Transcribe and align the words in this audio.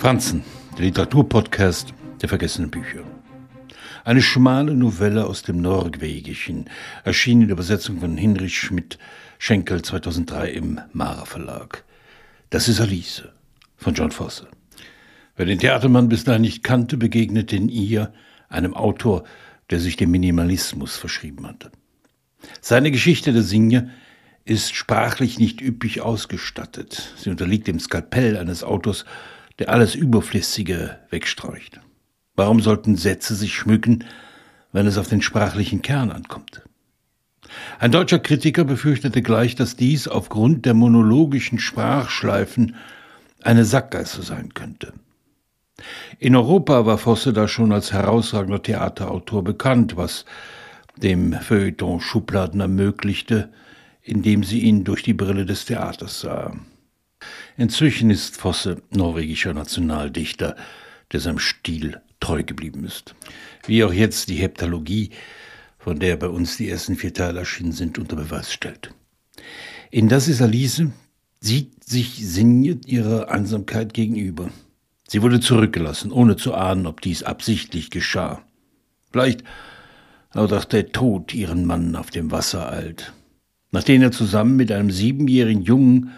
Franzen, 0.00 0.42
der 0.78 0.86
Literaturpodcast 0.86 1.92
der 2.22 2.30
vergessenen 2.30 2.70
Bücher. 2.70 3.04
Eine 4.02 4.22
schmale 4.22 4.74
Novelle 4.74 5.26
aus 5.26 5.42
dem 5.42 5.60
Norwegischen, 5.60 6.70
erschien 7.04 7.42
in 7.42 7.48
der 7.48 7.52
Übersetzung 7.52 8.00
von 8.00 8.16
Hinrich 8.16 8.58
Schmidt 8.58 8.98
Schenkel 9.38 9.82
2003 9.82 10.52
im 10.52 10.80
Mara 10.94 11.26
Verlag. 11.26 11.84
Das 12.48 12.66
ist 12.66 12.80
Alice 12.80 13.24
von 13.76 13.92
John 13.92 14.10
Fosse. 14.10 14.48
Wer 15.36 15.44
den 15.44 15.58
Theatermann 15.58 16.08
bis 16.08 16.24
dahin 16.24 16.40
nicht 16.40 16.64
kannte, 16.64 16.96
begegnete 16.96 17.56
in 17.56 17.68
ihr 17.68 18.10
einem 18.48 18.72
Autor, 18.72 19.24
der 19.68 19.80
sich 19.80 19.98
dem 19.98 20.12
Minimalismus 20.12 20.96
verschrieben 20.96 21.46
hatte. 21.46 21.70
Seine 22.62 22.90
Geschichte 22.90 23.34
der 23.34 23.42
Singe 23.42 23.90
ist 24.46 24.74
sprachlich 24.74 25.38
nicht 25.38 25.60
üppig 25.60 26.00
ausgestattet. 26.00 27.12
Sie 27.18 27.28
unterliegt 27.28 27.66
dem 27.66 27.78
Skalpell 27.78 28.38
eines 28.38 28.64
Autors, 28.64 29.04
der 29.60 29.68
alles 29.68 29.94
Überflüssige 29.94 30.98
wegstreucht. 31.10 31.80
Warum 32.34 32.60
sollten 32.60 32.96
Sätze 32.96 33.34
sich 33.34 33.54
schmücken, 33.54 34.04
wenn 34.72 34.86
es 34.86 34.96
auf 34.98 35.08
den 35.08 35.22
sprachlichen 35.22 35.82
Kern 35.82 36.10
ankommt? 36.10 36.62
Ein 37.78 37.92
deutscher 37.92 38.20
Kritiker 38.20 38.64
befürchtete 38.64 39.22
gleich, 39.22 39.54
dass 39.54 39.76
dies 39.76 40.08
aufgrund 40.08 40.64
der 40.64 40.74
monologischen 40.74 41.58
Sprachschleifen 41.58 42.76
eine 43.42 43.64
Sackgasse 43.64 44.22
sein 44.22 44.54
könnte. 44.54 44.94
In 46.18 46.36
Europa 46.36 46.86
war 46.86 46.98
Fosse 46.98 47.32
da 47.32 47.46
schon 47.46 47.72
als 47.72 47.92
herausragender 47.92 48.62
Theaterautor 48.62 49.44
bekannt, 49.44 49.96
was 49.96 50.24
dem 50.96 51.32
Feuilleton 51.34 52.00
Schubladen 52.00 52.60
ermöglichte, 52.60 53.50
indem 54.02 54.42
sie 54.42 54.60
ihn 54.60 54.84
durch 54.84 55.02
die 55.02 55.14
Brille 55.14 55.44
des 55.44 55.66
Theaters 55.66 56.20
sah. 56.20 56.54
Inzwischen 57.60 58.08
ist 58.08 58.38
Fosse 58.38 58.80
norwegischer 58.88 59.52
Nationaldichter, 59.52 60.56
der 61.12 61.20
seinem 61.20 61.38
Stil 61.38 62.00
treu 62.18 62.42
geblieben 62.42 62.84
ist. 62.84 63.14
Wie 63.66 63.84
auch 63.84 63.92
jetzt 63.92 64.30
die 64.30 64.36
Heptalogie, 64.36 65.10
von 65.78 65.98
der 65.98 66.16
bei 66.16 66.28
uns 66.28 66.56
die 66.56 66.70
ersten 66.70 66.96
vier 66.96 67.12
Teile 67.12 67.40
erschienen 67.40 67.72
sind, 67.72 67.98
unter 67.98 68.16
Beweis 68.16 68.50
stellt. 68.50 68.94
In 69.90 70.08
Das 70.08 70.26
ist 70.26 70.40
Alice 70.40 70.84
sieht 71.40 71.84
sich 71.84 72.26
Sinje 72.26 72.78
ihrer 72.86 73.30
Einsamkeit 73.30 73.92
gegenüber. 73.92 74.48
Sie 75.06 75.20
wurde 75.20 75.40
zurückgelassen, 75.40 76.12
ohne 76.12 76.36
zu 76.36 76.54
ahnen, 76.54 76.86
ob 76.86 77.02
dies 77.02 77.24
absichtlich 77.24 77.90
geschah. 77.90 78.42
Vielleicht 79.12 79.44
auch 80.30 80.50
auch 80.50 80.64
der 80.64 80.92
Tod 80.92 81.34
ihren 81.34 81.66
Mann 81.66 81.94
auf 81.94 82.08
dem 82.08 82.30
Wasser 82.30 82.72
eilt, 82.72 83.12
nachdem 83.70 84.00
er 84.00 84.12
zusammen 84.12 84.56
mit 84.56 84.72
einem 84.72 84.90
siebenjährigen 84.90 85.62
Jungen 85.62 86.12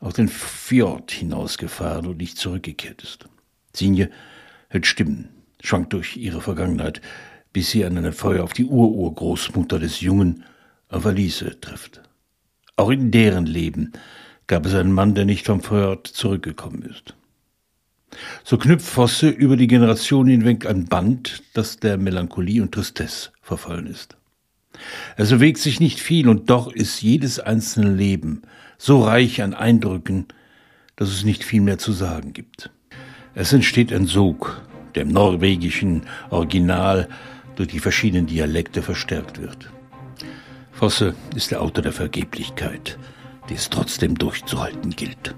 auf 0.00 0.14
den 0.14 0.28
Fjord 0.28 1.10
hinausgefahren 1.10 2.06
und 2.06 2.18
nicht 2.18 2.38
zurückgekehrt 2.38 3.02
ist. 3.02 3.28
Sinje 3.74 4.10
hört 4.68 4.86
Stimmen, 4.86 5.28
schwankt 5.60 5.92
durch 5.92 6.16
ihre 6.16 6.40
Vergangenheit, 6.40 7.00
bis 7.52 7.70
sie 7.70 7.84
an 7.84 7.98
einem 7.98 8.12
Feuer 8.12 8.44
auf 8.44 8.52
die 8.52 8.64
Ururgroßmutter 8.64 9.78
des 9.78 10.00
Jungen, 10.00 10.44
auf 10.88 11.06
Alice, 11.06 11.44
trifft. 11.60 12.02
Auch 12.76 12.90
in 12.90 13.10
deren 13.10 13.46
Leben 13.46 13.92
gab 14.46 14.66
es 14.66 14.74
einen 14.74 14.92
Mann, 14.92 15.14
der 15.14 15.26
nicht 15.26 15.46
vom 15.46 15.62
Fjord 15.62 16.06
zurückgekommen 16.06 16.82
ist. 16.82 17.14
So 18.42 18.58
knüpft 18.58 18.86
Fosse 18.86 19.28
über 19.28 19.56
die 19.56 19.68
Generation 19.68 20.26
hinweg 20.26 20.66
ein 20.66 20.86
Band, 20.86 21.42
das 21.54 21.78
der 21.78 21.96
Melancholie 21.96 22.62
und 22.62 22.72
Tristesse 22.72 23.30
verfallen 23.42 23.86
ist. 23.86 24.16
Es 25.16 25.30
bewegt 25.30 25.58
sich 25.58 25.80
nicht 25.80 26.00
viel 26.00 26.28
und 26.28 26.50
doch 26.50 26.72
ist 26.72 27.02
jedes 27.02 27.40
einzelne 27.40 27.92
Leben 27.92 28.42
so 28.78 29.02
reich 29.02 29.42
an 29.42 29.54
Eindrücken, 29.54 30.26
dass 30.96 31.10
es 31.10 31.24
nicht 31.24 31.44
viel 31.44 31.60
mehr 31.60 31.78
zu 31.78 31.92
sagen 31.92 32.32
gibt. 32.32 32.70
Es 33.34 33.52
entsteht 33.52 33.92
ein 33.92 34.06
Sog, 34.06 34.62
der 34.94 35.02
im 35.02 35.08
norwegischen 35.08 36.02
Original 36.30 37.08
durch 37.56 37.68
die 37.68 37.78
verschiedenen 37.78 38.26
Dialekte 38.26 38.82
verstärkt 38.82 39.40
wird. 39.40 39.70
Fosse 40.72 41.14
ist 41.34 41.50
der 41.50 41.60
Autor 41.60 41.82
der 41.82 41.92
Vergeblichkeit, 41.92 42.98
die 43.48 43.54
es 43.54 43.68
trotzdem 43.68 44.16
durchzuhalten 44.16 44.90
gilt. 44.90 45.34